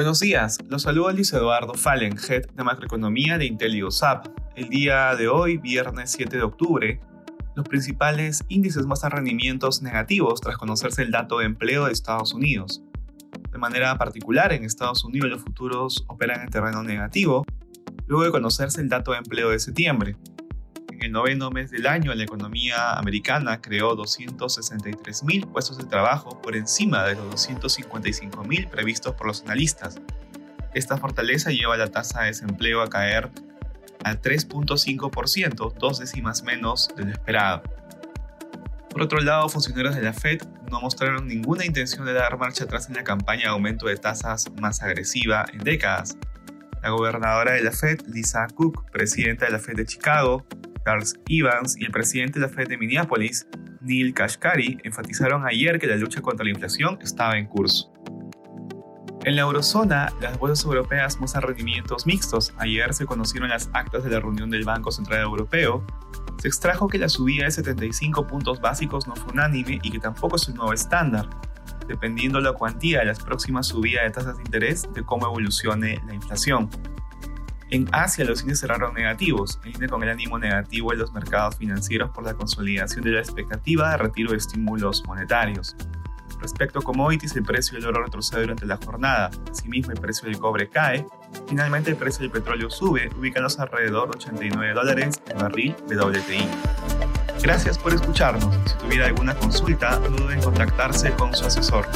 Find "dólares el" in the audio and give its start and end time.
94.72-95.36